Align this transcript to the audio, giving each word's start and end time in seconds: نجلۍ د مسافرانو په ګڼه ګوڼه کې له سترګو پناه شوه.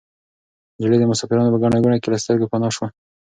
نجلۍ 0.79 0.97
د 0.99 1.05
مسافرانو 1.11 1.53
په 1.53 1.59
ګڼه 1.63 1.77
ګوڼه 1.83 1.97
کې 2.01 2.09
له 2.13 2.17
سترګو 2.23 2.49
پناه 2.51 2.71
شوه. 2.75 2.87